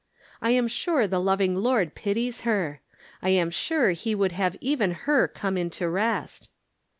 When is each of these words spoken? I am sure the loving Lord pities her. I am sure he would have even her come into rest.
I 0.41 0.49
am 0.49 0.67
sure 0.67 1.05
the 1.05 1.19
loving 1.21 1.55
Lord 1.55 1.93
pities 1.93 2.41
her. 2.41 2.81
I 3.21 3.29
am 3.29 3.51
sure 3.51 3.91
he 3.91 4.15
would 4.15 4.31
have 4.31 4.57
even 4.59 4.89
her 5.05 5.27
come 5.27 5.57
into 5.59 5.87
rest. 5.87 6.49